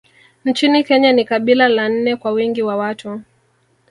[0.45, 3.21] Nchini Kenya ni kabila la nne kwa wingi wa watu